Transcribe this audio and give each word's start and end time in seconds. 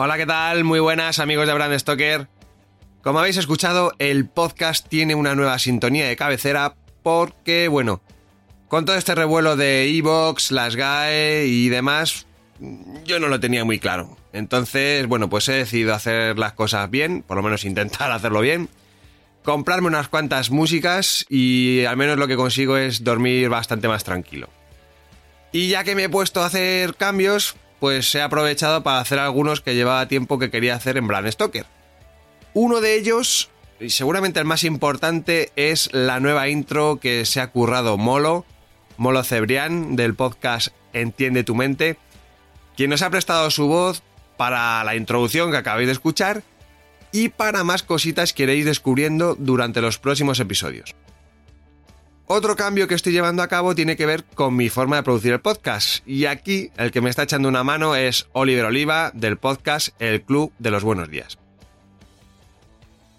Hola, 0.00 0.16
¿qué 0.16 0.26
tal? 0.26 0.62
Muy 0.62 0.78
buenas 0.78 1.18
amigos 1.18 1.48
de 1.48 1.54
Brand 1.54 1.76
Stoker. 1.76 2.28
Como 3.02 3.18
habéis 3.18 3.36
escuchado, 3.36 3.92
el 3.98 4.28
podcast 4.28 4.86
tiene 4.86 5.16
una 5.16 5.34
nueva 5.34 5.58
sintonía 5.58 6.06
de 6.06 6.14
cabecera 6.14 6.76
porque, 7.02 7.66
bueno, 7.66 8.00
con 8.68 8.84
todo 8.84 8.94
este 8.94 9.16
revuelo 9.16 9.56
de 9.56 9.88
Evox, 9.88 10.52
las 10.52 10.76
GAE 10.76 11.46
y 11.48 11.68
demás, 11.68 12.28
yo 13.04 13.18
no 13.18 13.26
lo 13.26 13.40
tenía 13.40 13.64
muy 13.64 13.80
claro. 13.80 14.16
Entonces, 14.32 15.04
bueno, 15.08 15.28
pues 15.28 15.48
he 15.48 15.54
decidido 15.54 15.92
hacer 15.96 16.38
las 16.38 16.52
cosas 16.52 16.88
bien, 16.88 17.22
por 17.22 17.36
lo 17.36 17.42
menos 17.42 17.64
intentar 17.64 18.12
hacerlo 18.12 18.40
bien, 18.40 18.68
comprarme 19.42 19.88
unas 19.88 20.06
cuantas 20.06 20.52
músicas 20.52 21.26
y 21.28 21.84
al 21.86 21.96
menos 21.96 22.18
lo 22.18 22.28
que 22.28 22.36
consigo 22.36 22.76
es 22.76 23.02
dormir 23.02 23.48
bastante 23.48 23.88
más 23.88 24.04
tranquilo. 24.04 24.48
Y 25.50 25.70
ya 25.70 25.82
que 25.82 25.96
me 25.96 26.04
he 26.04 26.08
puesto 26.08 26.40
a 26.40 26.46
hacer 26.46 26.94
cambios, 26.94 27.56
pues 27.80 28.14
he 28.14 28.22
aprovechado 28.22 28.82
para 28.82 29.00
hacer 29.00 29.18
algunos 29.18 29.60
que 29.60 29.74
llevaba 29.74 30.08
tiempo 30.08 30.38
que 30.38 30.50
quería 30.50 30.74
hacer 30.74 30.96
en 30.96 31.06
Brand 31.06 31.30
Stoker. 31.30 31.66
Uno 32.54 32.80
de 32.80 32.96
ellos, 32.96 33.50
y 33.80 33.90
seguramente 33.90 34.40
el 34.40 34.46
más 34.46 34.64
importante, 34.64 35.52
es 35.56 35.92
la 35.92 36.20
nueva 36.20 36.48
intro 36.48 36.98
que 37.00 37.24
se 37.24 37.40
ha 37.40 37.50
currado 37.50 37.96
Molo, 37.96 38.44
Molo 38.96 39.22
Cebrián, 39.22 39.96
del 39.96 40.14
podcast 40.14 40.68
Entiende 40.92 41.44
tu 41.44 41.54
mente, 41.54 41.98
quien 42.76 42.90
nos 42.90 43.02
ha 43.02 43.10
prestado 43.10 43.50
su 43.50 43.68
voz 43.68 44.02
para 44.36 44.82
la 44.84 44.96
introducción 44.96 45.50
que 45.50 45.58
acabáis 45.58 45.86
de 45.86 45.92
escuchar 45.92 46.42
y 47.12 47.28
para 47.28 47.64
más 47.64 47.82
cositas 47.82 48.32
que 48.32 48.44
iréis 48.44 48.64
descubriendo 48.64 49.34
durante 49.34 49.80
los 49.80 49.98
próximos 49.98 50.40
episodios. 50.40 50.94
Otro 52.30 52.56
cambio 52.56 52.86
que 52.86 52.94
estoy 52.94 53.14
llevando 53.14 53.42
a 53.42 53.48
cabo 53.48 53.74
tiene 53.74 53.96
que 53.96 54.04
ver 54.04 54.22
con 54.22 54.54
mi 54.54 54.68
forma 54.68 54.96
de 54.96 55.02
producir 55.02 55.32
el 55.32 55.40
podcast. 55.40 56.06
Y 56.06 56.26
aquí 56.26 56.70
el 56.76 56.90
que 56.90 57.00
me 57.00 57.08
está 57.08 57.22
echando 57.22 57.48
una 57.48 57.64
mano 57.64 57.96
es 57.96 58.28
Oliver 58.32 58.66
Oliva 58.66 59.10
del 59.14 59.38
podcast 59.38 59.98
El 59.98 60.20
Club 60.20 60.52
de 60.58 60.70
los 60.70 60.84
Buenos 60.84 61.08
Días. 61.08 61.38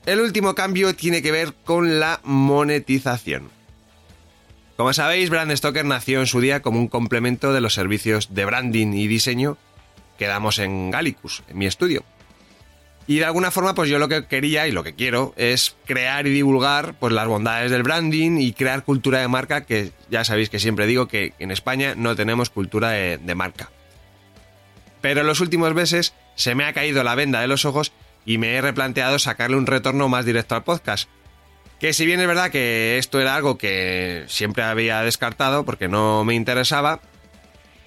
El 0.06 0.22
último 0.22 0.54
cambio 0.54 0.96
tiene 0.96 1.24
que 1.24 1.32
ver 1.32 1.56
con 1.66 2.00
la 2.00 2.20
monetización. 2.24 3.50
Como 4.78 4.94
sabéis, 4.94 5.32
Brand 5.32 5.56
Stoker 5.56 5.86
nació 5.86 6.20
en 6.20 6.28
su 6.28 6.40
día 6.40 6.62
como 6.62 6.78
un 6.78 6.88
complemento 6.88 7.52
de 7.52 7.62
los 7.62 7.74
servicios 7.74 8.36
de 8.36 8.46
branding 8.46 8.94
y 8.94 9.08
diseño 9.08 9.58
que 10.20 10.28
damos 10.28 10.60
en 10.60 10.92
Gallicus, 10.92 11.42
en 11.48 11.58
mi 11.58 11.66
estudio. 11.66 12.04
Y 13.10 13.18
de 13.18 13.26
alguna 13.26 13.50
forma, 13.50 13.74
pues 13.74 13.90
yo 13.90 13.98
lo 13.98 14.08
que 14.08 14.28
quería 14.28 14.68
y 14.68 14.72
lo 14.72 14.84
que 14.84 14.94
quiero 14.94 15.34
es 15.36 15.76
crear 15.88 16.28
y 16.28 16.30
divulgar 16.30 16.94
pues, 17.00 17.12
las 17.12 17.28
bondades 17.28 17.72
del 17.72 17.82
branding 17.82 18.38
y 18.38 18.54
crear 18.54 18.84
cultura 18.84 19.18
de 19.18 19.28
marca, 19.28 19.66
que 19.66 19.92
ya 20.12 20.24
sabéis 20.24 20.52
que 20.52 20.60
siempre 20.60 20.86
digo 20.86 21.08
que 21.08 21.34
en 21.40 21.50
España 21.50 21.96
no 21.98 22.16
tenemos 22.16 22.52
cultura 22.52 22.92
de, 22.92 23.18
de 23.18 23.34
marca. 23.34 23.72
Pero 25.02 25.22
en 25.22 25.26
los 25.26 25.40
últimos 25.40 25.74
meses 25.74 26.14
se 26.36 26.54
me 26.54 26.66
ha 26.66 26.74
caído 26.74 27.04
la 27.04 27.16
venda 27.16 27.42
de 27.42 27.48
los 27.48 27.66
ojos 27.66 27.94
y 28.28 28.38
me 28.38 28.54
he 28.54 28.62
replanteado 28.62 29.18
sacarle 29.18 29.58
un 29.58 29.66
retorno 29.66 30.08
más 30.08 30.24
directo 30.24 30.54
al 30.54 30.64
podcast. 30.64 31.10
Que 31.80 31.94
si 31.94 32.06
bien 32.06 32.20
es 32.20 32.28
verdad 32.28 32.52
que 32.52 33.00
esto 33.00 33.20
era 33.20 33.36
algo 33.36 33.58
que 33.58 34.26
siempre 34.28 34.62
había 34.62 35.02
descartado 35.02 35.66
porque 35.66 35.88
no 35.88 36.24
me 36.26 36.36
interesaba, 36.36 37.00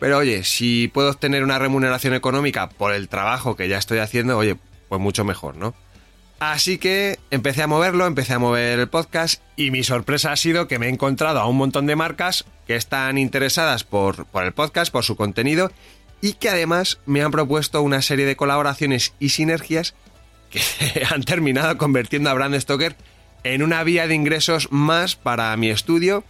pero 0.01 0.19
oye, 0.19 0.43
si 0.43 0.89
puedo 0.89 1.11
obtener 1.11 1.45
una 1.45 1.61
remuneración 1.61 2.13
económica 2.13 2.69
por 2.71 2.93
el 2.93 3.09
trabajo 3.09 3.55
que 3.55 3.69
ya 3.69 3.79
estoy 3.79 4.01
haciendo, 4.01 4.37
oye, 4.37 4.57
pues 4.93 5.01
mucho 5.01 5.25
mejor, 5.25 5.57
¿no? 5.57 5.73
Así 6.39 6.77
que 6.77 7.19
empecé 7.31 7.63
a 7.63 7.67
moverlo, 7.67 8.07
empecé 8.07 8.35
a 8.35 8.39
mover 8.39 8.79
el 8.79 8.91
podcast 8.91 9.41
y 9.57 9.71
mi 9.71 9.85
sorpresa 9.85 10.33
ha 10.33 10.37
sido 10.37 10.69
que 10.69 10.79
me 10.79 10.85
he 10.85 10.91
encontrado 10.91 11.41
a 11.41 11.47
un 11.47 11.57
montón 11.57 11.87
de 11.87 11.97
marcas 11.97 12.45
que 12.67 12.77
están 12.77 13.17
interesadas 13.17 13.85
por, 13.85 14.27
por 14.27 14.45
el 14.45 14.53
podcast, 14.53 14.93
por 14.93 15.03
su 15.03 15.17
contenido 15.17 15.73
y 16.21 16.35
que 16.35 16.51
además 16.51 16.99
me 17.07 17.23
han 17.23 17.31
propuesto 17.31 17.81
una 17.81 18.03
serie 18.03 18.27
de 18.27 18.37
colaboraciones 18.37 19.15
y 19.19 19.31
sinergias 19.31 19.95
que 20.51 20.61
han 21.11 21.23
terminado 21.23 21.79
convirtiendo 21.79 22.29
a 22.29 22.35
Brand 22.35 22.61
Stoker 22.61 22.97
en 23.45 23.63
una 23.63 23.83
vía 23.83 24.07
de 24.07 24.15
ingresos 24.15 24.71
más 24.71 25.17
para 25.17 25.57
mi 25.57 25.71
estudio 25.71 26.23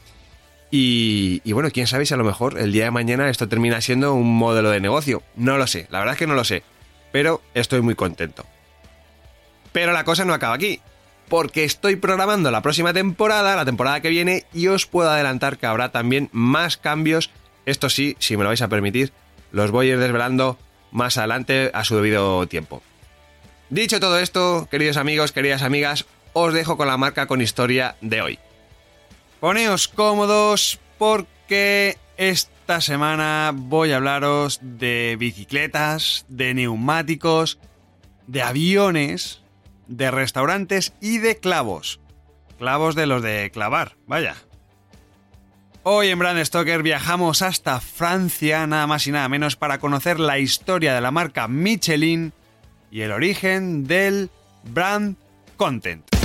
y, 0.71 1.41
y, 1.43 1.50
bueno, 1.50 1.71
quién 1.73 1.89
sabe 1.89 2.06
si 2.06 2.15
a 2.15 2.17
lo 2.17 2.23
mejor 2.23 2.61
el 2.61 2.71
día 2.71 2.84
de 2.84 2.93
mañana 2.93 3.29
esto 3.29 3.49
termina 3.49 3.81
siendo 3.81 4.15
un 4.15 4.37
modelo 4.37 4.71
de 4.71 4.79
negocio. 4.79 5.25
No 5.34 5.59
lo 5.59 5.67
sé, 5.67 5.89
la 5.91 5.99
verdad 5.99 6.12
es 6.12 6.19
que 6.21 6.29
no 6.29 6.34
lo 6.34 6.44
sé, 6.44 6.62
pero 7.11 7.43
estoy 7.55 7.81
muy 7.81 7.97
contento. 7.97 8.47
Pero 9.72 9.93
la 9.93 10.05
cosa 10.05 10.25
no 10.25 10.34
acaba 10.34 10.55
aquí, 10.55 10.81
porque 11.28 11.65
estoy 11.65 11.97
programando 11.97 12.50
la 12.50 12.62
próxima 12.62 12.93
temporada, 12.93 13.56
la 13.56 13.65
temporada 13.65 14.00
que 14.00 14.10
viene, 14.10 14.44
y 14.53 14.69
os 14.69 14.87
puedo 14.87 15.10
adelantar 15.10 15.59
que 15.59 15.66
habrá 15.66 15.91
también 15.91 16.28
más 16.33 16.77
cambios. 16.77 17.31
Esto 17.65 17.88
sí, 17.88 18.16
si 18.19 18.37
me 18.37 18.43
lo 18.43 18.50
vais 18.50 18.62
a 18.62 18.69
permitir, 18.69 19.12
los 19.50 19.71
voy 19.71 19.88
a 19.88 19.93
ir 19.93 19.99
desvelando 19.99 20.59
más 20.91 21.16
adelante 21.16 21.71
a 21.72 21.84
su 21.84 21.97
debido 21.97 22.47
tiempo. 22.47 22.82
Dicho 23.71 24.00
todo 24.00 24.19
esto, 24.19 24.69
queridos 24.71 24.99
amigos, 24.99 25.32
queridas 25.32 25.62
amigas, 25.62 26.05
os 26.34 26.53
dejo 26.53 26.77
con 26.77 26.87
la 26.87 26.99
marca 26.99 27.27
con 27.27 27.41
historia 27.41 27.97
de 28.03 28.21
hoy. 28.21 28.38
Poneos 29.41 29.88
cómodos 29.88 30.78
porque 30.99 31.97
esta 32.16 32.81
semana 32.81 33.53
voy 33.55 33.93
a 33.93 33.97
hablaros 33.97 34.61
de 34.62 35.16
bicicletas, 35.19 36.27
de 36.28 36.55
neumáticos, 36.55 37.59
de 38.27 38.43
aviones, 38.43 39.41
de 39.97 40.10
restaurantes 40.10 40.92
y 41.00 41.19
de 41.19 41.38
clavos. 41.38 42.00
Clavos 42.58 42.94
de 42.94 43.06
los 43.06 43.22
de 43.22 43.50
clavar, 43.53 43.97
vaya. 44.06 44.36
Hoy 45.84 46.08
en 46.08 46.19
Brand 46.19 46.42
Stoker 46.44 46.82
viajamos 46.82 47.42
hasta 47.42 47.80
Francia, 47.80 48.66
nada 48.66 48.86
más 48.86 49.06
y 49.06 49.10
nada 49.10 49.28
menos, 49.28 49.56
para 49.56 49.78
conocer 49.78 50.20
la 50.20 50.38
historia 50.38 50.94
de 50.94 51.00
la 51.00 51.10
marca 51.10 51.48
Michelin 51.48 52.32
y 52.91 53.00
el 53.00 53.10
origen 53.10 53.84
del 53.84 54.31
brand 54.62 55.16
content. 55.56 56.22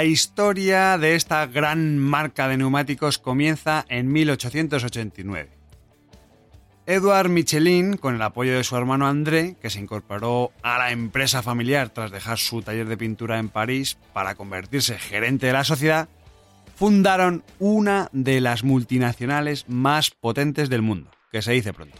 La 0.00 0.06
historia 0.06 0.96
de 0.96 1.14
esta 1.14 1.44
gran 1.44 1.98
marca 1.98 2.48
de 2.48 2.56
neumáticos 2.56 3.18
comienza 3.18 3.84
en 3.90 4.10
1889. 4.10 5.50
Edouard 6.86 7.28
Michelin, 7.28 7.98
con 7.98 8.14
el 8.14 8.22
apoyo 8.22 8.56
de 8.56 8.64
su 8.64 8.78
hermano 8.78 9.06
André, 9.06 9.56
que 9.60 9.68
se 9.68 9.78
incorporó 9.78 10.52
a 10.62 10.78
la 10.78 10.92
empresa 10.92 11.42
familiar 11.42 11.90
tras 11.90 12.10
dejar 12.10 12.38
su 12.38 12.62
taller 12.62 12.88
de 12.88 12.96
pintura 12.96 13.38
en 13.38 13.50
París 13.50 13.98
para 14.14 14.36
convertirse 14.36 14.98
gerente 14.98 15.48
de 15.48 15.52
la 15.52 15.64
sociedad, 15.64 16.08
fundaron 16.76 17.44
una 17.58 18.08
de 18.12 18.40
las 18.40 18.64
multinacionales 18.64 19.68
más 19.68 20.12
potentes 20.12 20.70
del 20.70 20.80
mundo, 20.80 21.10
que 21.30 21.42
se 21.42 21.52
dice 21.52 21.74
pronto. 21.74 21.98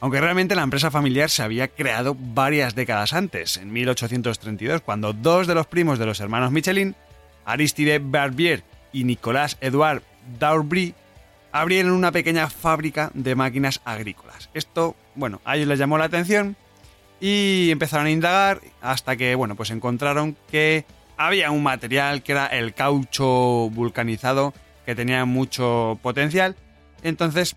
Aunque 0.00 0.20
realmente 0.20 0.54
la 0.54 0.62
empresa 0.62 0.90
familiar 0.90 1.30
se 1.30 1.42
había 1.42 1.68
creado 1.68 2.14
varias 2.18 2.74
décadas 2.74 3.14
antes, 3.14 3.56
en 3.56 3.72
1832, 3.72 4.82
cuando 4.82 5.14
dos 5.14 5.46
de 5.46 5.54
los 5.54 5.66
primos 5.66 5.98
de 5.98 6.04
los 6.04 6.20
hermanos 6.20 6.52
Michelin, 6.52 6.94
Aristide 7.46 7.98
Barbier 7.98 8.64
y 8.92 9.04
Nicolas 9.04 9.56
Edouard 9.62 10.02
Daubry, 10.38 10.94
abrieron 11.52 11.92
una 11.92 12.12
pequeña 12.12 12.50
fábrica 12.50 13.10
de 13.14 13.34
máquinas 13.34 13.80
agrícolas. 13.84 14.50
Esto, 14.52 14.94
bueno, 15.14 15.40
a 15.44 15.56
ellos 15.56 15.68
les 15.68 15.78
llamó 15.78 15.96
la 15.96 16.04
atención 16.04 16.56
y 17.20 17.70
empezaron 17.70 18.06
a 18.06 18.10
indagar 18.10 18.60
hasta 18.82 19.16
que, 19.16 19.34
bueno, 19.34 19.54
pues 19.54 19.70
encontraron 19.70 20.36
que 20.50 20.84
había 21.16 21.50
un 21.50 21.62
material 21.62 22.22
que 22.22 22.32
era 22.32 22.46
el 22.46 22.74
caucho 22.74 23.70
vulcanizado 23.70 24.52
que 24.84 24.94
tenía 24.94 25.24
mucho 25.24 25.98
potencial. 26.02 26.56
Entonces 27.02 27.56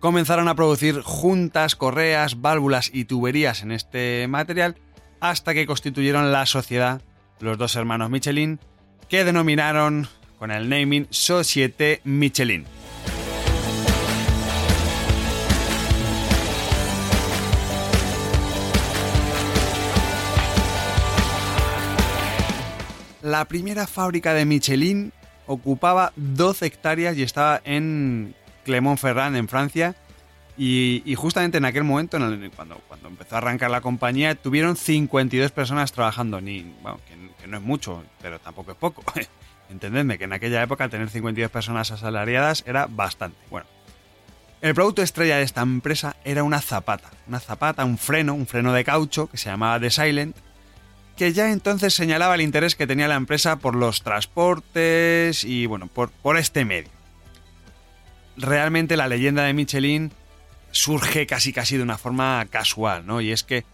comenzaron 0.00 0.48
a 0.48 0.54
producir 0.54 1.00
juntas, 1.02 1.76
correas, 1.76 2.40
válvulas 2.40 2.90
y 2.92 3.04
tuberías 3.04 3.62
en 3.62 3.72
este 3.72 4.26
material 4.28 4.76
hasta 5.20 5.54
que 5.54 5.66
constituyeron 5.66 6.32
la 6.32 6.44
sociedad, 6.46 7.02
los 7.40 7.56
dos 7.56 7.76
hermanos 7.76 8.10
Michelin, 8.10 8.60
que 9.08 9.24
denominaron 9.24 10.08
con 10.38 10.50
el 10.50 10.68
naming 10.68 11.06
Société 11.10 12.00
Michelin. 12.04 12.66
La 23.22 23.44
primera 23.46 23.88
fábrica 23.88 24.34
de 24.34 24.44
Michelin 24.44 25.12
ocupaba 25.46 26.12
12 26.16 26.66
hectáreas 26.66 27.16
y 27.16 27.22
estaba 27.22 27.60
en 27.64 28.34
Clermont-Ferrand, 28.64 29.36
en 29.36 29.48
Francia. 29.48 29.96
Y, 30.58 31.14
justamente 31.16 31.58
en 31.58 31.66
aquel 31.66 31.84
momento, 31.84 32.18
cuando, 32.54 32.76
cuando 32.88 33.08
empezó 33.08 33.34
a 33.34 33.38
arrancar 33.38 33.70
la 33.70 33.82
compañía, 33.82 34.34
tuvieron 34.34 34.76
52 34.76 35.52
personas 35.52 35.92
trabajando. 35.92 36.40
Ni, 36.40 36.62
que, 37.40 37.46
no 37.46 37.58
es 37.58 37.62
mucho, 37.62 38.02
pero 38.22 38.38
tampoco 38.38 38.72
es 38.72 38.76
poco. 38.76 39.04
Entendedme 39.70 40.16
que 40.16 40.24
en 40.24 40.32
aquella 40.32 40.62
época 40.62 40.88
tener 40.88 41.10
52 41.10 41.50
personas 41.50 41.90
asalariadas 41.90 42.64
era 42.66 42.86
bastante. 42.86 43.36
Bueno, 43.50 43.66
el 44.62 44.74
producto 44.74 45.02
estrella 45.02 45.36
de 45.36 45.42
esta 45.42 45.60
empresa 45.60 46.16
era 46.24 46.42
una 46.42 46.60
zapata. 46.60 47.10
Una 47.28 47.40
zapata, 47.40 47.84
un 47.84 47.98
freno, 47.98 48.34
un 48.34 48.46
freno 48.46 48.72
de 48.72 48.84
caucho 48.84 49.28
que 49.28 49.36
se 49.36 49.50
llamaba 49.50 49.78
The 49.78 49.90
Silent, 49.90 50.36
que 51.16 51.32
ya 51.32 51.50
entonces 51.50 51.92
señalaba 51.92 52.34
el 52.34 52.40
interés 52.40 52.76
que 52.76 52.86
tenía 52.86 53.08
la 53.08 53.16
empresa 53.16 53.56
por 53.56 53.74
los 53.74 54.02
transportes 54.02 55.44
y 55.44 55.66
bueno, 55.66 55.88
por, 55.88 56.10
por 56.10 56.38
este 56.38 56.64
medio. 56.64 56.90
Realmente 58.36 58.96
la 58.96 59.08
leyenda 59.08 59.44
de 59.44 59.52
Michelin 59.52 60.12
surge 60.76 61.26
casi 61.26 61.52
casi 61.52 61.76
de 61.76 61.82
una 61.82 61.98
forma 61.98 62.44
casual, 62.50 63.06
¿no? 63.06 63.20
Y 63.20 63.32
es 63.32 63.42
que 63.42 63.64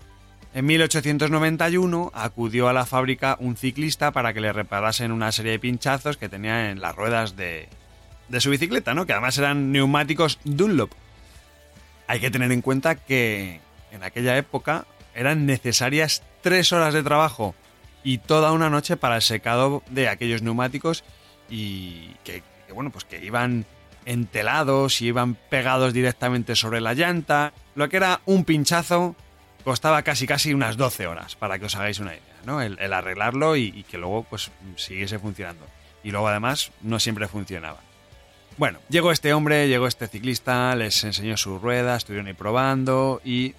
en 0.55 0.67
1891 0.67 2.11
acudió 2.15 2.69
a 2.69 2.73
la 2.73 2.87
fábrica 2.87 3.37
un 3.41 3.57
ciclista 3.57 4.13
para 4.13 4.33
que 4.33 4.41
le 4.41 4.53
reparasen 4.53 5.13
una 5.13 5.33
serie 5.33 5.53
de 5.53 5.59
pinchazos 5.59 6.17
que 6.17 6.29
tenía 6.29 6.71
en 6.71 6.81
las 6.81 6.95
ruedas 6.95 7.37
de, 7.37 7.69
de 8.29 8.41
su 8.41 8.51
bicicleta, 8.51 8.95
¿no? 8.95 9.07
Que 9.07 9.13
además 9.13 9.37
eran 9.39 9.73
neumáticos 9.73 10.39
Dunlop. 10.45 10.93
Hay 12.07 12.21
que 12.21 12.31
tener 12.31 12.53
en 12.53 12.63
cuenta 12.63 12.95
que 12.95 13.61
en 13.91 14.03
aquella 14.03 14.37
época 14.37 14.87
eran 15.15 15.47
necesarias 15.47 16.23
tres 16.43 16.73
horas 16.73 16.95
de 16.95 17.03
trabajo 17.03 17.55
y 18.05 18.19
toda 18.19 18.53
una 18.53 18.71
noche 18.71 18.97
para 18.97 19.17
el 19.17 19.23
secado 19.23 19.83
de 19.91 20.09
aquellos 20.09 20.43
neumáticos 20.43 21.05
y 21.49 22.09
que, 22.25 22.43
bueno, 22.75 22.91
pues 22.91 23.05
que 23.05 23.25
iban 23.25 23.67
entelados 24.07 25.01
y 25.01 25.07
iban 25.07 25.35
pegados 25.35 25.93
directamente 25.93 26.57
sobre 26.57 26.81
la 26.81 26.95
llanta. 26.95 27.53
Lo 27.75 27.89
que 27.89 27.97
era 27.97 28.21
un 28.27 28.45
pinchazo 28.45 29.17
costaba 29.65 30.03
casi 30.03 30.27
casi 30.27 30.55
unas 30.55 30.77
12 30.77 31.07
horas, 31.07 31.37
para 31.37 31.59
que 31.59 31.67
os 31.67 31.77
hagáis 31.77 32.01
una 32.01 32.13
idea, 32.13 32.41
¿no? 32.45 32.61
El, 32.61 32.93
arreglarlo 32.93 33.57
y, 33.57 33.85
que 33.85 33.99
luego 33.99 34.25
pues 34.25 34.51
siguiese 34.77 35.19
funcionando. 35.19 35.67
Y 36.05 36.11
luego 36.11 36.29
además 36.29 36.73
no 36.83 36.99
siempre 36.99 37.29
funcionaba. 37.29 37.81
Bueno, 38.59 38.81
llegó 38.89 39.13
este 39.13 39.33
hombre, 39.33 39.69
llegó 39.69 39.87
este 39.87 40.09
ciclista, 40.09 40.75
les 40.77 41.03
enseñó 41.05 41.37
sus 41.37 41.61
ruedas, 41.63 41.99
estuvieron 41.99 42.27
ahí 42.27 42.35
probando 42.35 43.21
y 43.25 43.55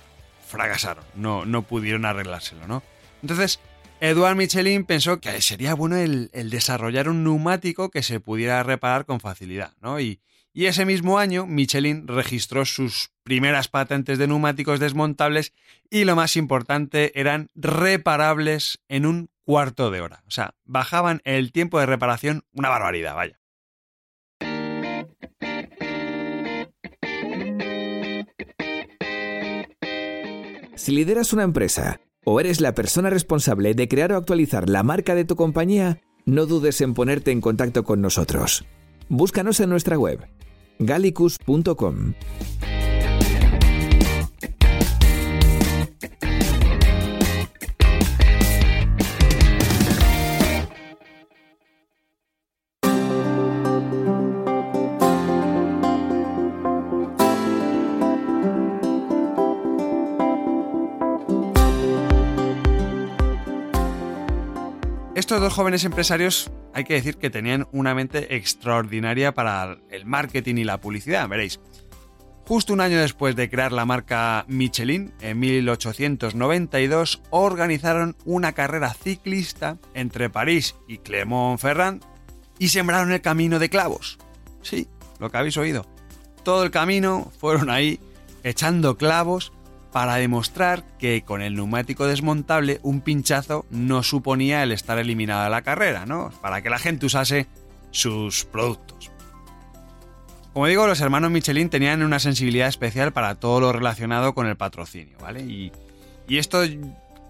fracasaron, 0.48 1.04
no, 1.16 1.46
no 1.46 1.64
pudieron 1.64 2.06
arreglárselo, 2.06 2.68
¿no? 2.68 2.84
Entonces, 3.22 3.60
Edouard 4.02 4.36
Michelin 4.36 4.84
pensó 4.84 5.20
que 5.20 5.42
sería 5.42 5.74
bueno 5.76 5.96
el, 5.96 6.30
desarrollar 6.50 7.08
un 7.08 7.24
neumático 7.24 7.90
que 7.90 8.04
se 8.04 8.20
pudiera 8.20 8.62
reparar 8.62 9.06
con 9.06 9.22
facilidad, 9.22 9.72
¿no? 9.82 10.00
Y, 10.00 10.20
y 10.54 10.68
ese 10.68 10.86
mismo 10.86 11.18
año 11.18 11.48
Michelin 11.48 12.08
registró 12.08 12.64
sus 12.66 13.10
primeras 13.24 13.68
patentes 13.68 14.20
de 14.20 14.28
neumáticos 14.28 14.80
desmontables 14.80 15.52
y 15.90 16.06
lo 16.06 16.16
más 16.16 16.38
importante 16.38 17.20
eran 17.20 17.50
reparables 17.56 18.80
en 18.88 19.08
un 19.08 19.30
cuarto 19.44 19.90
de 19.90 20.02
hora. 20.02 20.24
O 20.28 20.32
sea, 20.32 20.54
bajaban 20.64 21.22
el 21.26 21.52
tiempo 21.52 21.80
de 21.80 21.88
reparación 21.88 22.44
una 22.54 22.70
barbaridad, 22.70 23.16
vaya. 23.16 23.40
Si 30.76 30.92
lideras 30.92 31.34
una 31.34 31.44
empresa 31.44 32.02
o 32.26 32.40
eres 32.40 32.62
la 32.62 32.76
persona 32.76 33.10
responsable 33.10 33.74
de 33.74 33.88
crear 33.88 34.12
o 34.12 34.18
actualizar 34.18 34.70
la 34.70 34.84
marca 34.84 35.16
de 35.16 35.26
tu 35.26 35.36
compañía, 35.36 36.02
no 36.26 36.46
dudes 36.46 36.82
en 36.82 36.94
ponerte 36.94 37.32
en 37.32 37.42
contacto 37.42 37.84
con 37.84 38.02
nosotros. 38.02 38.66
Búscanos 39.16 39.60
en 39.60 39.70
nuestra 39.70 40.00
web 40.00 40.28
gallicus.com. 40.80 42.14
dos 65.44 65.54
jóvenes 65.54 65.84
empresarios 65.84 66.50
hay 66.74 66.86
que 66.86 66.94
decir 66.94 67.18
que 67.18 67.30
tenían 67.30 67.68
una 67.72 67.94
mente 67.94 68.36
extraordinaria 68.36 69.34
para 69.34 69.78
el 69.90 70.06
marketing 70.06 70.56
y 70.56 70.64
la 70.64 70.80
publicidad, 70.80 71.28
veréis. 71.28 71.60
Justo 72.48 72.74
un 72.74 72.82
año 72.82 73.00
después 73.00 73.36
de 73.36 73.50
crear 73.50 73.74
la 73.74 73.86
marca 73.86 74.46
Michelin, 74.48 75.14
en 75.20 75.40
1892, 75.40 77.22
organizaron 77.30 78.16
una 78.26 78.54
carrera 78.54 78.94
ciclista 78.94 79.78
entre 79.94 80.30
París 80.30 80.76
y 80.88 80.98
Clermont-Ferrand 81.00 82.04
y 82.58 82.70
sembraron 82.70 83.12
el 83.12 83.22
camino 83.22 83.60
de 83.60 83.70
clavos. 83.70 84.18
Sí, 84.62 84.88
lo 85.20 85.30
que 85.30 85.38
habéis 85.38 85.58
oído. 85.58 85.86
Todo 86.44 86.64
el 86.64 86.72
camino 86.72 87.32
fueron 87.40 87.70
ahí 87.70 88.00
echando 88.44 88.98
clavos 88.98 89.53
para 89.94 90.16
demostrar 90.16 90.84
que 90.98 91.22
con 91.22 91.44
el 91.44 91.54
neumático 91.54 92.08
desmontable 92.08 92.80
un 92.82 93.02
pinchazo 93.02 93.66
no 93.70 94.02
suponía 94.02 94.64
el 94.64 94.72
estar 94.72 94.98
eliminado 94.98 95.44
de 95.44 95.52
la 95.52 95.62
carrera, 95.62 96.08
¿no? 96.08 96.32
Para 96.42 96.64
que 96.64 96.72
la 96.72 96.80
gente 96.80 97.06
usase 97.06 97.48
sus 97.92 98.44
productos. 98.46 99.12
Como 100.52 100.66
digo, 100.66 100.88
los 100.88 101.00
hermanos 101.00 101.30
Michelin 101.32 101.70
tenían 101.70 102.02
una 102.02 102.20
sensibilidad 102.20 102.68
especial 102.68 103.14
para 103.14 103.36
todo 103.36 103.60
lo 103.60 103.72
relacionado 103.72 104.34
con 104.34 104.48
el 104.48 104.56
patrocinio, 104.56 105.18
¿vale? 105.20 105.42
Y, 105.42 105.72
y 106.28 106.38
esto 106.40 106.64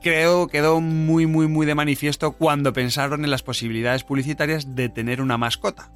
creo 0.01 0.47
quedó 0.47 0.81
muy 0.81 1.25
muy 1.25 1.47
muy 1.47 1.65
de 1.65 1.75
manifiesto 1.75 2.33
cuando 2.33 2.73
pensaron 2.73 3.23
en 3.23 3.31
las 3.31 3.43
posibilidades 3.43 4.03
publicitarias 4.03 4.73
de 4.73 4.87
tener 4.87 5.21
una 5.21 5.37
mascota. 5.37 5.91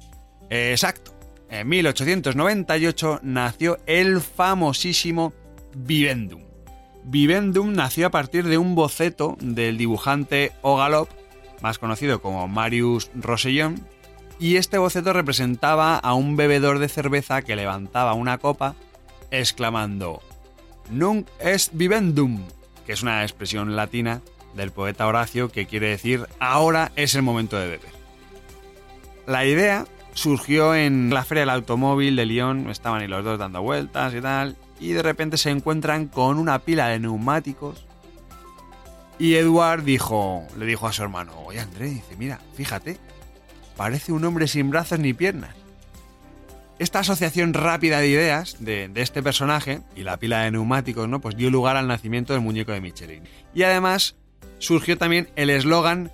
Exacto. 0.50 1.14
En 1.50 1.66
1898 1.68 3.20
nació 3.22 3.78
el 3.86 4.20
famosísimo 4.20 5.32
Vivendum. 5.74 6.47
Vivendum 7.04 7.72
nació 7.72 8.06
a 8.06 8.10
partir 8.10 8.46
de 8.46 8.58
un 8.58 8.74
boceto 8.74 9.36
del 9.40 9.78
dibujante 9.78 10.52
Ogalop, 10.62 11.08
más 11.62 11.78
conocido 11.78 12.20
como 12.20 12.48
Marius 12.48 13.10
Rosellón, 13.14 13.86
y 14.38 14.56
este 14.56 14.78
boceto 14.78 15.12
representaba 15.12 15.96
a 15.96 16.14
un 16.14 16.36
bebedor 16.36 16.78
de 16.78 16.88
cerveza 16.88 17.42
que 17.42 17.56
levantaba 17.56 18.14
una 18.14 18.38
copa 18.38 18.74
exclamando 19.30 20.22
Nunc 20.90 21.26
est 21.40 21.72
vivendum, 21.74 22.44
que 22.86 22.92
es 22.92 23.02
una 23.02 23.22
expresión 23.22 23.76
latina 23.76 24.22
del 24.54 24.70
poeta 24.70 25.06
Horacio 25.06 25.50
que 25.50 25.66
quiere 25.66 25.88
decir 25.88 26.26
ahora 26.38 26.92
es 26.96 27.14
el 27.14 27.22
momento 27.22 27.58
de 27.58 27.66
beber. 27.66 27.98
La 29.26 29.44
idea 29.44 29.86
surgió 30.14 30.74
en 30.74 31.10
la 31.10 31.24
Feria 31.24 31.42
del 31.42 31.50
Automóvil 31.50 32.16
de 32.16 32.26
Lyon, 32.26 32.70
estaban 32.70 33.02
ahí 33.02 33.08
los 33.08 33.24
dos 33.24 33.38
dando 33.38 33.60
vueltas 33.62 34.14
y 34.14 34.20
tal, 34.20 34.56
y 34.80 34.92
de 34.92 35.02
repente 35.02 35.36
se 35.36 35.50
encuentran 35.50 36.06
con 36.06 36.38
una 36.38 36.58
pila 36.60 36.88
de 36.88 36.98
neumáticos. 36.98 37.84
Y 39.18 39.34
Edward 39.34 39.82
dijo, 39.82 40.46
le 40.56 40.66
dijo 40.66 40.86
a 40.86 40.92
su 40.92 41.02
hermano, 41.02 41.32
oye 41.44 41.60
André, 41.60 41.86
dice, 41.86 42.16
mira, 42.16 42.40
fíjate, 42.54 42.98
parece 43.76 44.12
un 44.12 44.24
hombre 44.24 44.46
sin 44.46 44.70
brazos 44.70 44.98
ni 45.00 45.12
piernas. 45.12 45.54
Esta 46.78 47.00
asociación 47.00 47.54
rápida 47.54 47.98
de 47.98 48.08
ideas 48.08 48.56
de, 48.60 48.88
este 48.94 49.20
personaje 49.20 49.80
y 49.96 50.04
la 50.04 50.16
pila 50.16 50.42
de 50.42 50.52
neumáticos, 50.52 51.08
¿no? 51.08 51.20
Pues 51.20 51.36
dio 51.36 51.50
lugar 51.50 51.76
al 51.76 51.88
nacimiento 51.88 52.32
del 52.32 52.42
muñeco 52.42 52.70
de 52.70 52.80
Michelin. 52.80 53.24
Y 53.52 53.64
además 53.64 54.14
surgió 54.58 54.96
también 54.96 55.28
el 55.34 55.50
eslogan 55.50 56.12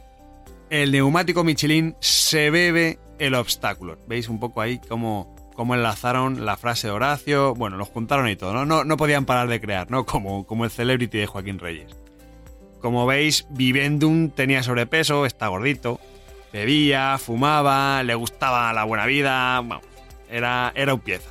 El 0.70 0.92
neumático 0.92 1.44
Michelin 1.44 1.94
se 2.00 2.48
bebe 2.48 2.98
el 3.18 3.34
obstáculo. 3.34 3.98
¿Veis 4.08 4.30
un 4.30 4.40
poco 4.40 4.62
ahí 4.62 4.80
cómo, 4.88 5.33
cómo 5.54 5.74
enlazaron 5.74 6.44
la 6.44 6.56
frase 6.56 6.88
de 6.88 6.92
Horacio, 6.92 7.54
bueno, 7.54 7.76
los 7.76 7.88
juntaron 7.88 8.28
y 8.28 8.36
todo, 8.36 8.52
¿no? 8.52 8.66
No, 8.66 8.84
no 8.84 8.96
podían 8.96 9.24
parar 9.24 9.48
de 9.48 9.60
crear, 9.60 9.90
¿no? 9.90 10.04
Como, 10.04 10.46
como 10.46 10.64
el 10.64 10.70
celebrity 10.70 11.18
de 11.18 11.26
Joaquín 11.26 11.58
Reyes. 11.58 11.96
Como 12.80 13.06
veis, 13.06 13.46
Vivendum 13.50 14.30
tenía 14.30 14.62
sobrepeso, 14.62 15.24
está 15.24 15.48
gordito, 15.48 16.00
bebía, 16.52 17.16
fumaba, 17.18 18.02
le 18.02 18.14
gustaba 18.14 18.72
la 18.72 18.84
buena 18.84 19.06
vida, 19.06 19.60
bueno, 19.60 19.80
era, 20.28 20.72
era 20.76 20.94
un 20.94 21.00
pieza. 21.00 21.30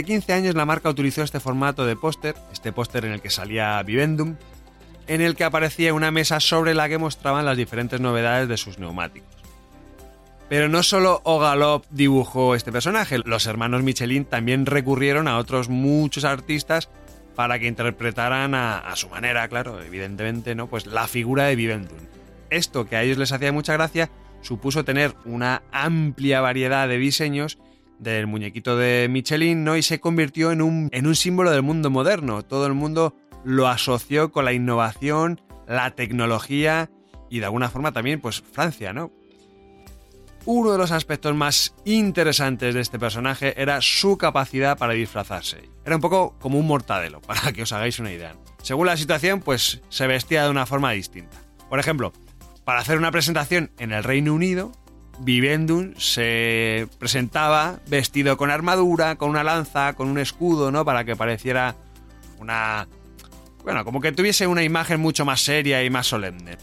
Durante 0.00 0.14
15 0.14 0.32
años 0.32 0.54
la 0.54 0.64
marca 0.64 0.88
utilizó 0.88 1.22
este 1.22 1.40
formato 1.40 1.84
de 1.84 1.94
póster, 1.94 2.34
este 2.54 2.72
póster 2.72 3.04
en 3.04 3.12
el 3.12 3.20
que 3.20 3.28
salía 3.28 3.82
Vivendum, 3.82 4.36
en 5.06 5.20
el 5.20 5.36
que 5.36 5.44
aparecía 5.44 5.92
una 5.92 6.10
mesa 6.10 6.40
sobre 6.40 6.72
la 6.72 6.88
que 6.88 6.96
mostraban 6.96 7.44
las 7.44 7.58
diferentes 7.58 8.00
novedades 8.00 8.48
de 8.48 8.56
sus 8.56 8.78
neumáticos. 8.78 9.28
Pero 10.48 10.70
no 10.70 10.82
solo 10.82 11.20
Ogalop 11.24 11.84
dibujó 11.90 12.54
este 12.54 12.72
personaje, 12.72 13.18
los 13.18 13.46
hermanos 13.46 13.82
Michelin 13.82 14.24
también 14.24 14.64
recurrieron 14.64 15.28
a 15.28 15.36
otros 15.36 15.68
muchos 15.68 16.24
artistas 16.24 16.88
para 17.36 17.58
que 17.58 17.66
interpretaran 17.66 18.54
a, 18.54 18.90
su 18.96 19.10
manera, 19.10 19.46
claro, 19.48 19.82
evidentemente, 19.82 20.54
¿no? 20.54 20.66
Pues 20.66 20.86
la 20.86 21.08
figura 21.08 21.44
de 21.44 21.56
Vivendum. 21.56 21.98
Esto 22.48 22.88
que 22.88 22.96
a 22.96 23.02
ellos 23.02 23.18
les 23.18 23.32
hacía 23.32 23.52
mucha 23.52 23.74
gracia 23.74 24.08
supuso 24.40 24.82
tener 24.82 25.14
una 25.26 25.62
amplia 25.72 26.40
variedad 26.40 26.88
de 26.88 26.96
diseños 26.96 27.58
del 28.00 28.26
muñequito 28.26 28.76
de 28.76 29.06
Michelin, 29.08 29.62
¿no? 29.62 29.76
Y 29.76 29.82
se 29.82 30.00
convirtió 30.00 30.50
en 30.50 30.62
un, 30.62 30.88
en 30.90 31.06
un 31.06 31.14
símbolo 31.14 31.50
del 31.50 31.62
mundo 31.62 31.90
moderno. 31.90 32.42
Todo 32.42 32.66
el 32.66 32.74
mundo 32.74 33.14
lo 33.44 33.68
asoció 33.68 34.32
con 34.32 34.44
la 34.44 34.52
innovación, 34.52 35.40
la 35.68 35.92
tecnología 35.92 36.90
y 37.28 37.38
de 37.38 37.44
alguna 37.44 37.70
forma 37.70 37.92
también, 37.92 38.20
pues, 38.20 38.42
Francia, 38.52 38.92
¿no? 38.92 39.12
Uno 40.46 40.72
de 40.72 40.78
los 40.78 40.90
aspectos 40.90 41.34
más 41.34 41.74
interesantes 41.84 42.74
de 42.74 42.80
este 42.80 42.98
personaje 42.98 43.60
era 43.60 43.80
su 43.82 44.16
capacidad 44.16 44.78
para 44.78 44.94
disfrazarse. 44.94 45.68
Era 45.84 45.96
un 45.96 46.00
poco 46.00 46.34
como 46.40 46.58
un 46.58 46.66
mortadelo, 46.66 47.20
para 47.26 47.52
que 47.52 47.62
os 47.62 47.72
hagáis 47.72 47.98
una 47.98 48.12
idea. 48.12 48.34
Según 48.62 48.86
la 48.86 48.96
situación, 48.96 49.40
pues 49.40 49.82
se 49.90 50.06
vestía 50.06 50.44
de 50.44 50.50
una 50.50 50.66
forma 50.66 50.92
distinta. 50.92 51.36
Por 51.68 51.78
ejemplo, 51.78 52.12
para 52.64 52.80
hacer 52.80 52.96
una 52.96 53.12
presentación 53.12 53.70
en 53.78 53.92
el 53.92 54.02
Reino 54.02 54.34
Unido, 54.34 54.72
Vivendum 55.20 55.94
se 55.98 56.88
presentaba 56.98 57.78
vestido 57.88 58.38
con 58.38 58.50
armadura, 58.50 59.16
con 59.16 59.28
una 59.28 59.44
lanza, 59.44 59.92
con 59.92 60.08
un 60.08 60.18
escudo, 60.18 60.70
¿no? 60.70 60.84
Para 60.84 61.04
que 61.04 61.14
pareciera 61.14 61.76
una... 62.38 62.88
Bueno, 63.62 63.84
como 63.84 64.00
que 64.00 64.12
tuviese 64.12 64.46
una 64.46 64.62
imagen 64.62 64.98
mucho 64.98 65.26
más 65.26 65.42
seria 65.42 65.84
y 65.84 65.90
más 65.90 66.06
solemne. 66.06 66.56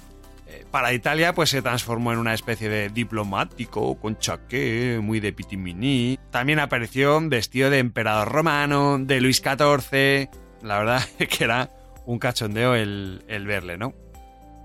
Eh, 0.48 0.66
para 0.72 0.92
Italia, 0.92 1.36
pues 1.36 1.52
se 1.52 1.62
transformó 1.62 2.12
en 2.12 2.18
una 2.18 2.34
especie 2.34 2.68
de 2.68 2.90
diplomático, 2.90 4.00
con 4.00 4.18
chaqué, 4.18 5.00
muy 5.04 5.20
de 5.20 5.34
pitimini. 5.34 6.18
También 6.32 6.60
apareció 6.60 7.20
vestido 7.30 7.70
de 7.70 7.78
emperador 7.78 8.32
romano, 8.32 8.98
de 9.00 9.22
Luis 9.22 9.38
XIV. 9.38 10.30
La 10.64 10.80
verdad 10.80 11.08
es 11.20 11.28
que 11.28 11.44
era 11.44 11.70
un 12.08 12.18
cachondeo 12.18 12.74
el, 12.74 13.24
el 13.28 13.46
verle, 13.46 13.78
¿no? 13.78 13.94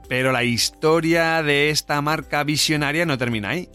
Pero 0.09 0.33
la 0.33 0.45
historia 0.45 1.43
de 1.43 1.69
esta 1.69 2.01
marca 2.01 2.43
visionaria 2.43 3.05
no 3.05 3.19
termina 3.19 3.51
ahí 3.51 3.69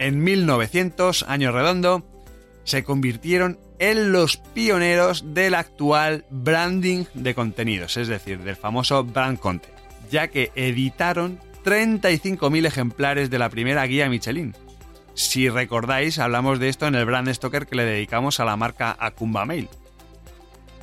en 0.00 0.24
1900, 0.24 1.26
año 1.28 1.52
redondo, 1.52 2.02
se 2.64 2.82
convirtieron 2.82 3.58
en 3.78 4.12
los 4.12 4.38
pioneros 4.38 5.34
del 5.34 5.54
actual 5.54 6.24
branding 6.30 7.04
de 7.12 7.34
contenidos, 7.34 7.98
es 7.98 8.08
decir, 8.08 8.40
del 8.40 8.56
famoso 8.56 9.04
brand 9.04 9.38
content, 9.38 9.74
ya 10.10 10.28
que 10.28 10.52
editaron 10.54 11.38
35.000 11.64 12.66
ejemplares 12.66 13.28
de 13.28 13.38
la 13.38 13.50
primera 13.50 13.86
guía 13.86 14.08
Michelin. 14.08 14.54
Si 15.12 15.50
recordáis, 15.50 16.18
hablamos 16.18 16.58
de 16.58 16.70
esto 16.70 16.86
en 16.86 16.94
el 16.94 17.04
brand 17.04 17.28
stoker 17.30 17.66
que 17.66 17.76
le 17.76 17.84
dedicamos 17.84 18.40
a 18.40 18.46
la 18.46 18.56
marca 18.56 18.96
Acumba 18.98 19.44
Mail. 19.44 19.68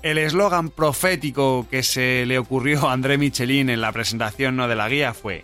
El 0.04 0.20
eslogan 0.20 0.70
profético 0.70 1.66
que 1.72 1.82
se 1.82 2.26
le 2.28 2.38
ocurrió 2.38 2.88
a 2.88 2.94
André 2.94 3.18
Michelin 3.18 3.72
en 3.72 3.82
la 3.82 3.92
presentación 3.92 4.56
¿no? 4.56 4.68
de 4.68 4.76
la 4.76 4.90
guía 4.90 5.16
fue: 5.16 5.44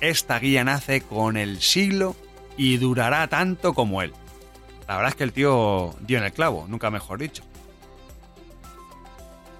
Esta 0.00 0.38
guía 0.38 0.62
nace 0.62 1.00
con 1.00 1.36
el 1.36 1.60
siglo 1.60 2.14
y 2.56 2.76
durará 2.76 3.26
tanto 3.28 3.74
como 3.74 4.02
él. 4.02 4.12
La 4.88 4.96
verdad 4.96 5.10
es 5.10 5.16
que 5.16 5.24
el 5.24 5.32
tío 5.32 5.94
dio 6.00 6.18
en 6.18 6.24
el 6.24 6.32
clavo, 6.32 6.66
nunca 6.68 6.90
mejor 6.90 7.18
dicho. 7.20 7.42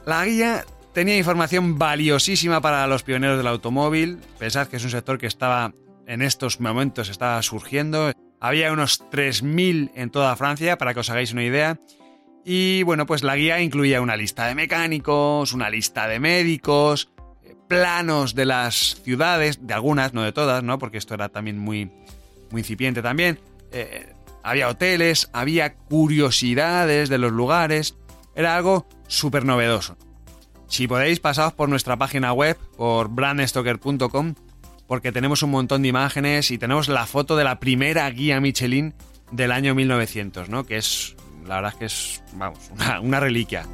La 0.04 0.24
guía 0.24 0.64
tenía 0.92 1.16
información 1.16 1.78
valiosísima 1.78 2.60
para 2.60 2.86
los 2.86 3.02
pioneros 3.02 3.36
del 3.36 3.46
automóvil. 3.46 4.18
Pensad 4.38 4.66
que 4.66 4.76
es 4.76 4.84
un 4.84 4.90
sector 4.90 5.18
que 5.18 5.26
estaba 5.26 5.72
en 6.10 6.22
estos 6.22 6.58
momentos 6.58 7.08
estaba 7.08 7.40
surgiendo. 7.42 8.10
Había 8.40 8.72
unos 8.72 9.00
3.000 9.10 9.92
en 9.94 10.10
toda 10.10 10.34
Francia, 10.34 10.76
para 10.76 10.92
que 10.92 11.00
os 11.00 11.10
hagáis 11.10 11.32
una 11.32 11.44
idea. 11.44 11.78
Y 12.44 12.82
bueno, 12.82 13.06
pues 13.06 13.22
la 13.22 13.36
guía 13.36 13.60
incluía 13.60 14.00
una 14.00 14.16
lista 14.16 14.46
de 14.46 14.56
mecánicos, 14.56 15.52
una 15.52 15.70
lista 15.70 16.08
de 16.08 16.18
médicos, 16.18 17.12
planos 17.68 18.34
de 18.34 18.46
las 18.46 19.00
ciudades, 19.04 19.64
de 19.64 19.72
algunas, 19.72 20.12
no 20.12 20.22
de 20.22 20.32
todas, 20.32 20.64
¿no? 20.64 20.80
Porque 20.80 20.98
esto 20.98 21.14
era 21.14 21.28
también 21.28 21.58
muy, 21.58 21.92
muy 22.50 22.60
incipiente 22.60 23.02
también. 23.02 23.38
Eh, 23.72 24.12
había 24.42 24.68
hoteles, 24.68 25.28
había 25.32 25.74
curiosidades 25.74 27.08
de 27.08 27.18
los 27.18 27.32
lugares. 27.32 27.96
Era 28.34 28.56
algo 28.56 28.86
súper 29.06 29.44
novedoso. 29.44 29.96
Si 30.68 30.86
podéis, 30.86 31.20
pasaos 31.20 31.52
por 31.52 31.68
nuestra 31.68 31.96
página 31.96 32.32
web, 32.32 32.56
por 32.76 33.08
brandstoker.com, 33.08 34.34
porque 34.86 35.12
tenemos 35.12 35.42
un 35.42 35.50
montón 35.50 35.82
de 35.82 35.88
imágenes 35.88 36.50
y 36.50 36.58
tenemos 36.58 36.88
la 36.88 37.06
foto 37.06 37.36
de 37.36 37.44
la 37.44 37.58
primera 37.58 38.08
guía 38.10 38.40
Michelin 38.40 38.94
del 39.32 39.52
año 39.52 39.74
1900, 39.74 40.48
¿no? 40.48 40.64
Que 40.64 40.76
es, 40.76 41.16
la 41.46 41.56
verdad 41.56 41.72
es 41.72 41.78
que 41.78 41.84
es, 41.86 42.22
vamos, 42.34 42.70
una 43.02 43.20
reliquia. 43.20 43.66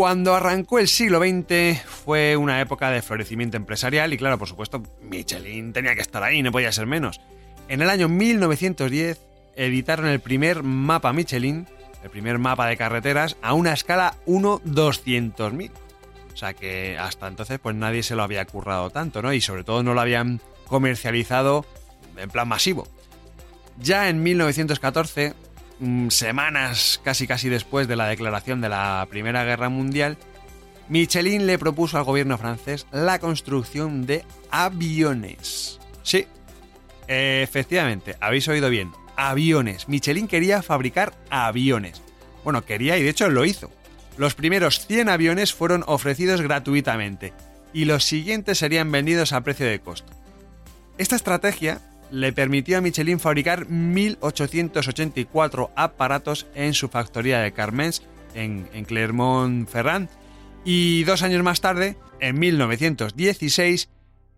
Cuando 0.00 0.34
arrancó 0.34 0.78
el 0.78 0.88
siglo 0.88 1.18
XX 1.18 1.78
fue 1.84 2.34
una 2.34 2.62
época 2.62 2.88
de 2.90 3.02
florecimiento 3.02 3.58
empresarial 3.58 4.14
y 4.14 4.16
claro, 4.16 4.38
por 4.38 4.48
supuesto, 4.48 4.82
Michelin 5.02 5.74
tenía 5.74 5.94
que 5.94 6.00
estar 6.00 6.22
ahí, 6.22 6.42
no 6.42 6.50
podía 6.50 6.72
ser 6.72 6.86
menos. 6.86 7.20
En 7.68 7.82
el 7.82 7.90
año 7.90 8.08
1910 8.08 9.20
editaron 9.56 10.06
el 10.06 10.20
primer 10.20 10.62
mapa 10.62 11.12
Michelin, 11.12 11.66
el 12.02 12.08
primer 12.08 12.38
mapa 12.38 12.66
de 12.66 12.78
carreteras, 12.78 13.36
a 13.42 13.52
una 13.52 13.74
escala 13.74 14.14
1-200.000. 14.26 15.70
O 16.32 16.36
sea 16.38 16.54
que 16.54 16.96
hasta 16.96 17.28
entonces 17.28 17.58
pues 17.58 17.76
nadie 17.76 18.02
se 18.02 18.16
lo 18.16 18.22
había 18.22 18.46
currado 18.46 18.88
tanto, 18.88 19.20
¿no? 19.20 19.34
Y 19.34 19.42
sobre 19.42 19.64
todo 19.64 19.82
no 19.82 19.92
lo 19.92 20.00
habían 20.00 20.40
comercializado 20.66 21.66
en 22.16 22.30
plan 22.30 22.48
masivo. 22.48 22.88
Ya 23.78 24.08
en 24.08 24.22
1914 24.22 25.34
Mm, 25.34 25.49
semanas 26.08 27.00
casi 27.04 27.26
casi 27.26 27.48
después 27.48 27.88
de 27.88 27.96
la 27.96 28.08
declaración 28.08 28.60
de 28.60 28.68
la 28.68 29.06
Primera 29.10 29.44
Guerra 29.44 29.68
Mundial, 29.68 30.18
Michelin 30.88 31.46
le 31.46 31.58
propuso 31.58 31.98
al 31.98 32.04
gobierno 32.04 32.36
francés 32.36 32.86
la 32.90 33.18
construcción 33.18 34.06
de 34.06 34.24
aviones. 34.50 35.78
Sí, 36.02 36.26
efectivamente, 37.06 38.16
habéis 38.20 38.48
oído 38.48 38.68
bien, 38.70 38.92
aviones. 39.16 39.88
Michelin 39.88 40.28
quería 40.28 40.62
fabricar 40.62 41.14
aviones. 41.30 42.02
Bueno, 42.44 42.64
quería 42.64 42.98
y 42.98 43.02
de 43.02 43.10
hecho 43.10 43.28
lo 43.28 43.44
hizo. 43.44 43.70
Los 44.16 44.34
primeros 44.34 44.86
100 44.86 45.08
aviones 45.08 45.54
fueron 45.54 45.84
ofrecidos 45.86 46.42
gratuitamente 46.42 47.32
y 47.72 47.84
los 47.84 48.04
siguientes 48.04 48.58
serían 48.58 48.90
vendidos 48.90 49.32
a 49.32 49.42
precio 49.42 49.66
de 49.66 49.80
costo. 49.80 50.12
Esta 50.98 51.16
estrategia 51.16 51.80
le 52.10 52.32
permitió 52.32 52.78
a 52.78 52.80
Michelin 52.80 53.20
fabricar 53.20 53.68
1884 53.68 55.70
aparatos 55.76 56.46
en 56.54 56.74
su 56.74 56.88
factoría 56.88 57.40
de 57.40 57.52
Carmens, 57.52 58.02
en, 58.34 58.66
Clermont-Ferrand, 58.84 60.08
y 60.64 61.04
dos 61.04 61.22
años 61.22 61.42
más 61.42 61.60
tarde, 61.60 61.96
en 62.20 62.38
1916, 62.38 63.88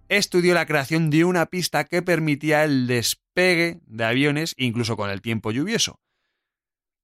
estudió 0.08 0.54
la 0.54 0.66
creación 0.66 1.10
de 1.10 1.24
una 1.24 1.46
pista 1.46 1.84
que 1.84 2.02
permitía 2.02 2.64
el 2.64 2.86
despegue 2.86 3.80
de 3.86 4.04
aviones 4.04 4.54
incluso 4.56 4.96
con 4.96 5.10
el 5.10 5.20
tiempo 5.20 5.50
lluvioso. 5.50 5.98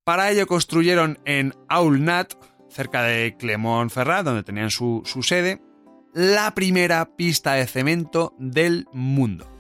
Para 0.05 0.31
ello 0.31 0.47
construyeron 0.47 1.19
en 1.25 1.55
Aulnat, 1.69 2.35
cerca 2.71 3.03
de 3.03 3.37
Clermont-Ferrand, 3.37 4.27
donde 4.27 4.43
tenían 4.43 4.71
su 4.71 5.03
sede, 5.23 5.61
la 6.15 6.55
primera 6.55 7.17
pista 7.17 7.55
de 7.55 7.67
cemento 7.67 8.35
del 8.39 8.87
mundo. 8.93 9.58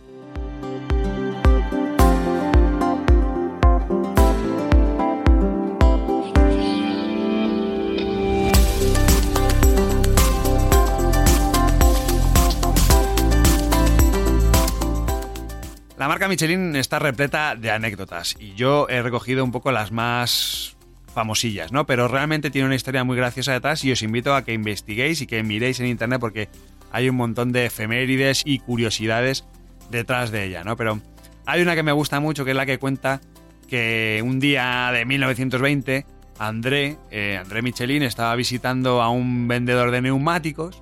La 15.98 16.06
marca 16.06 16.28
Michelin 16.28 16.76
está 16.76 17.00
repleta 17.00 17.56
de 17.56 17.72
anécdotas 17.72 18.36
y 18.38 18.54
yo 18.54 18.86
he 18.88 19.02
recogido 19.02 19.42
un 19.42 19.50
poco 19.50 19.72
las 19.72 19.90
más 19.90 20.76
famosillas, 21.12 21.72
¿no? 21.72 21.86
Pero 21.86 22.06
realmente 22.06 22.52
tiene 22.52 22.66
una 22.66 22.76
historia 22.76 23.02
muy 23.02 23.16
graciosa 23.16 23.52
detrás 23.52 23.82
y 23.82 23.90
os 23.90 24.02
invito 24.02 24.32
a 24.32 24.44
que 24.44 24.52
investiguéis 24.52 25.20
y 25.22 25.26
que 25.26 25.42
miréis 25.42 25.80
en 25.80 25.86
internet 25.86 26.20
porque 26.20 26.50
hay 26.92 27.08
un 27.08 27.16
montón 27.16 27.50
de 27.50 27.66
efemérides 27.66 28.42
y 28.44 28.60
curiosidades 28.60 29.44
detrás 29.90 30.30
de 30.30 30.44
ella, 30.44 30.62
¿no? 30.62 30.76
Pero 30.76 31.00
Hay 31.46 31.62
una 31.62 31.74
que 31.74 31.82
me 31.82 31.92
gusta 31.92 32.20
mucho, 32.20 32.44
que 32.44 32.52
es 32.52 32.56
la 32.56 32.66
que 32.66 32.78
cuenta 32.78 33.20
que 33.66 34.22
un 34.24 34.38
día 34.38 34.90
de 34.92 35.04
1920 35.04 36.06
André, 36.38 36.96
eh, 37.10 37.38
André 37.40 37.62
Michelin 37.62 38.04
estaba 38.04 38.36
visitando 38.36 39.02
a 39.02 39.10
un 39.10 39.48
vendedor 39.48 39.90
de 39.90 40.02
neumáticos 40.02 40.80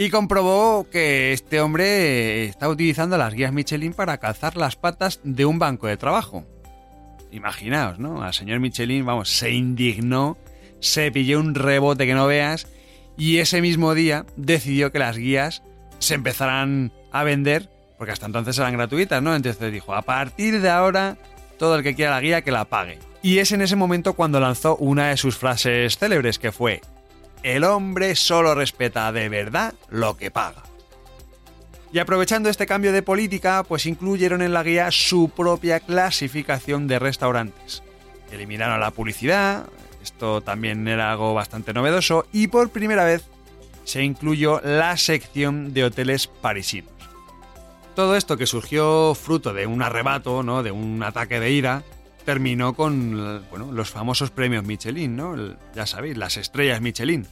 y 0.00 0.10
comprobó 0.10 0.88
que 0.88 1.32
este 1.32 1.60
hombre 1.60 2.44
está 2.44 2.68
utilizando 2.68 3.18
las 3.18 3.34
guías 3.34 3.52
Michelin 3.52 3.92
para 3.92 4.18
calzar 4.18 4.56
las 4.56 4.76
patas 4.76 5.20
de 5.24 5.44
un 5.44 5.58
banco 5.58 5.88
de 5.88 5.96
trabajo. 5.96 6.46
Imaginaos, 7.32 7.98
¿no? 7.98 8.22
Al 8.22 8.32
señor 8.32 8.60
Michelin, 8.60 9.04
vamos, 9.04 9.28
se 9.28 9.50
indignó, 9.50 10.38
se 10.80 11.10
pilló 11.10 11.40
un 11.40 11.56
rebote 11.56 12.06
que 12.06 12.14
no 12.14 12.28
veas 12.28 12.68
y 13.16 13.38
ese 13.38 13.60
mismo 13.60 13.92
día 13.92 14.24
decidió 14.36 14.92
que 14.92 15.00
las 15.00 15.18
guías 15.18 15.64
se 15.98 16.14
empezaran 16.14 16.92
a 17.10 17.24
vender 17.24 17.68
porque 17.98 18.12
hasta 18.12 18.26
entonces 18.26 18.56
eran 18.56 18.74
gratuitas, 18.74 19.20
¿no? 19.20 19.34
Entonces 19.34 19.72
dijo, 19.72 19.92
a 19.92 20.02
partir 20.02 20.60
de 20.60 20.70
ahora, 20.70 21.16
todo 21.58 21.74
el 21.74 21.82
que 21.82 21.96
quiera 21.96 22.12
la 22.12 22.20
guía 22.20 22.42
que 22.42 22.52
la 22.52 22.64
pague. 22.66 23.00
Y 23.20 23.38
es 23.38 23.50
en 23.50 23.62
ese 23.62 23.74
momento 23.74 24.12
cuando 24.12 24.38
lanzó 24.38 24.76
una 24.76 25.08
de 25.08 25.16
sus 25.16 25.36
frases 25.36 25.98
célebres 25.98 26.38
que 26.38 26.52
fue, 26.52 26.80
el 27.42 27.64
hombre 27.64 28.14
solo 28.16 28.54
respeta 28.54 29.12
de 29.12 29.28
verdad 29.28 29.74
lo 29.88 30.16
que 30.16 30.30
paga. 30.30 30.62
Y 31.92 31.98
aprovechando 32.00 32.50
este 32.50 32.66
cambio 32.66 32.92
de 32.92 33.02
política, 33.02 33.64
pues 33.66 33.86
incluyeron 33.86 34.42
en 34.42 34.52
la 34.52 34.62
guía 34.62 34.90
su 34.90 35.30
propia 35.30 35.80
clasificación 35.80 36.86
de 36.86 36.98
restaurantes. 36.98 37.82
Eliminaron 38.30 38.78
la 38.80 38.90
publicidad, 38.90 39.66
esto 40.02 40.42
también 40.42 40.86
era 40.86 41.10
algo 41.10 41.32
bastante 41.32 41.72
novedoso, 41.72 42.26
y 42.30 42.48
por 42.48 42.68
primera 42.68 43.04
vez 43.04 43.24
se 43.84 44.02
incluyó 44.02 44.60
la 44.62 44.98
sección 44.98 45.72
de 45.72 45.84
hoteles 45.84 46.26
parisinos. 46.26 46.92
Todo 47.94 48.16
esto 48.16 48.36
que 48.36 48.46
surgió 48.46 49.14
fruto 49.14 49.54
de 49.54 49.66
un 49.66 49.82
arrebato, 49.82 50.42
¿no? 50.42 50.62
de 50.62 50.70
un 50.70 51.02
ataque 51.02 51.40
de 51.40 51.50
ira, 51.50 51.82
terminó 52.28 52.74
con 52.74 53.42
los 53.74 53.90
famosos 53.90 54.30
premios 54.30 54.62
Michelin, 54.62 55.16
¿no? 55.16 55.34
ya 55.74 55.86
sabéis, 55.86 56.18
las 56.18 56.36
estrellas 56.36 56.82
Michelin, 56.82 57.26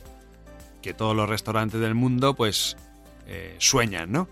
que 0.81 0.95
todos 0.95 1.15
los 1.15 1.29
restaurantes 1.29 1.83
del 1.83 1.95
mundo 1.95 2.33
pues 2.33 2.79
eh, 3.27 3.55
sueñan, 3.59 4.11
¿no? 4.11 4.27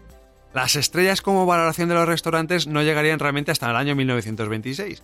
Las 0.54 0.76
estrellas 0.76 1.20
como 1.20 1.44
valoración 1.44 1.90
de 1.90 1.96
los 1.96 2.08
restaurantes 2.08 2.66
no 2.66 2.82
llegarían 2.82 3.18
realmente 3.18 3.50
hasta 3.50 3.68
el 3.68 3.76
año 3.76 3.94
1926. 3.94 5.02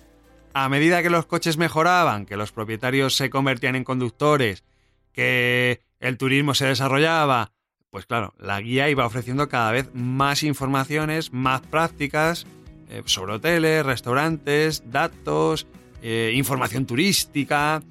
A 0.55 0.71
medida 0.71 1.03
que 1.03 1.11
los 1.11 1.27
coches 1.27 1.59
mejoraban, 1.59 2.25
que 2.25 2.39
los 2.39 2.53
propietarios 2.53 3.15
se 3.15 3.29
convertían 3.29 3.77
en 3.77 3.85
conductores, 3.85 4.65
que 5.13 5.83
el 6.01 6.17
turismo 6.17 6.55
se 6.55 6.69
desarrollaba, 6.69 7.53
pues 7.91 8.07
claro, 8.07 8.33
la 8.39 8.63
guía 8.63 8.89
iba 8.89 9.05
ofreciendo 9.05 9.51
cada 9.51 9.73
vez 9.73 9.91
más 9.93 10.43
informaciones, 10.43 11.35
más 11.35 11.61
prácticas, 11.61 12.47
eh, 12.91 13.03
sobre 13.07 13.35
hoteles, 13.35 13.87
restaurantes, 13.87 14.83
datos, 14.87 15.67
eh, 16.03 16.33
información 16.35 16.87
turística. 16.87 17.83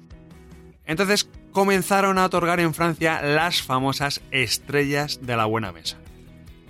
Entonces 0.84 1.28
comenzaron 1.52 2.18
a 2.18 2.26
otorgar 2.26 2.60
en 2.60 2.74
Francia 2.74 3.22
las 3.22 3.62
famosas 3.62 4.20
estrellas 4.30 5.20
de 5.22 5.36
la 5.36 5.46
buena 5.46 5.72
mesa. 5.72 5.96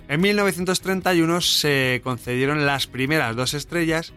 En 0.07 0.21
1931 0.21 1.41
se 1.41 2.01
concedieron 2.03 2.65
las 2.65 2.87
primeras 2.87 3.35
dos 3.35 3.53
estrellas 3.53 4.13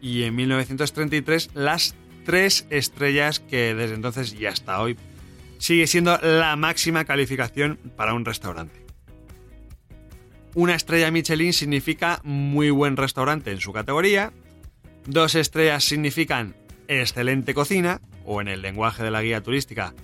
y 0.00 0.24
en 0.24 0.34
1933 0.34 1.50
las 1.54 1.94
tres 2.24 2.66
estrellas 2.70 3.40
que 3.40 3.74
desde 3.74 3.94
entonces 3.94 4.34
y 4.34 4.46
hasta 4.46 4.80
hoy 4.80 4.96
sigue 5.58 5.86
siendo 5.86 6.18
la 6.18 6.56
máxima 6.56 7.04
calificación 7.04 7.78
para 7.96 8.14
un 8.14 8.24
restaurante. 8.24 8.83
Una 10.54 10.76
estrella 10.76 11.10
Michelin 11.10 11.52
significa 11.52 12.20
muy 12.22 12.70
buen 12.70 12.96
restaurante 12.96 13.50
en 13.50 13.58
su 13.58 13.72
categoría. 13.72 14.32
Dos 15.04 15.34
estrellas 15.34 15.82
significan 15.82 16.54
excelente 16.86 17.54
cocina, 17.54 18.00
o 18.24 18.40
en 18.40 18.46
el 18.46 18.62
lenguaje 18.62 19.02
de 19.02 19.10
la 19.10 19.20
guía 19.20 19.42
turística, 19.42 19.94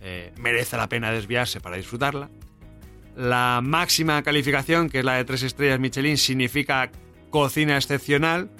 eh, 0.00 0.32
merece 0.36 0.76
la 0.76 0.88
pena 0.88 1.12
desviarse 1.12 1.60
para 1.60 1.76
disfrutarla. 1.76 2.28
La 3.16 3.60
máxima 3.62 4.20
calificación, 4.24 4.90
que 4.90 4.98
es 4.98 5.04
la 5.04 5.14
de 5.14 5.24
tres 5.24 5.44
estrellas 5.44 5.78
Michelin, 5.78 6.16
significa 6.16 6.90
cocina 7.30 7.76
excepcional, 7.76 8.50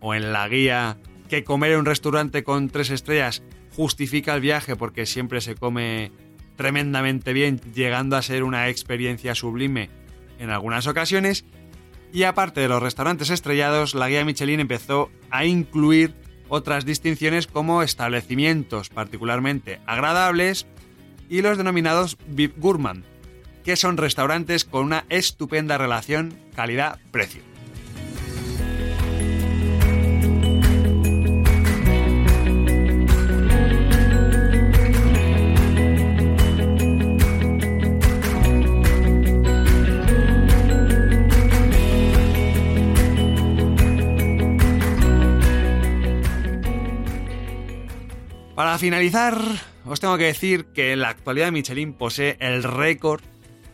o 0.00 0.14
en 0.14 0.30
la 0.30 0.46
guía 0.46 0.98
que 1.30 1.42
comer 1.42 1.72
en 1.72 1.78
un 1.78 1.86
restaurante 1.86 2.44
con 2.44 2.68
tres 2.68 2.90
estrellas 2.90 3.42
justifica 3.74 4.34
el 4.34 4.42
viaje 4.42 4.76
porque 4.76 5.06
siempre 5.06 5.40
se 5.40 5.54
come 5.54 6.12
tremendamente 6.56 7.32
bien, 7.32 7.60
llegando 7.74 8.16
a 8.16 8.22
ser 8.22 8.42
una 8.42 8.68
experiencia 8.68 9.34
sublime 9.34 10.01
en 10.42 10.50
algunas 10.50 10.86
ocasiones. 10.86 11.44
Y 12.12 12.24
aparte 12.24 12.60
de 12.60 12.68
los 12.68 12.82
restaurantes 12.82 13.30
estrellados, 13.30 13.94
la 13.94 14.08
guía 14.08 14.24
Michelin 14.24 14.60
empezó 14.60 15.10
a 15.30 15.46
incluir 15.46 16.14
otras 16.48 16.84
distinciones 16.84 17.46
como 17.46 17.82
establecimientos 17.82 18.90
particularmente 18.90 19.80
agradables 19.86 20.66
y 21.30 21.40
los 21.40 21.56
denominados 21.56 22.18
VIP 22.26 22.58
Gourmand, 22.58 23.04
que 23.64 23.76
son 23.76 23.96
restaurantes 23.96 24.66
con 24.66 24.84
una 24.84 25.06
estupenda 25.08 25.78
relación 25.78 26.38
calidad-precio. 26.54 27.51
Para 48.72 48.80
finalizar, 48.80 49.36
os 49.84 50.00
tengo 50.00 50.16
que 50.16 50.24
decir 50.24 50.64
que 50.64 50.94
en 50.94 51.00
la 51.00 51.10
actualidad 51.10 51.52
Michelin 51.52 51.92
posee 51.92 52.38
el 52.40 52.62
récord 52.62 53.20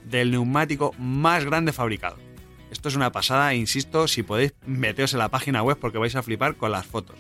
del 0.05 0.33
neumático 0.33 0.93
más 0.99 1.45
grande 1.45 1.73
fabricado. 1.73 2.17
Esto 2.73 2.89
es 2.89 2.97
una 2.97 3.13
pasada, 3.13 3.55
insisto, 3.55 4.09
si 4.09 4.25
podéis 4.25 4.55
meteos 4.67 5.13
en 5.13 5.21
la 5.21 5.29
página 5.29 5.63
web 5.63 5.79
porque 5.81 5.99
vais 5.99 6.17
a 6.17 6.25
flipar 6.25 6.57
con 6.57 6.73
las 6.73 6.85
fotos. 6.85 7.15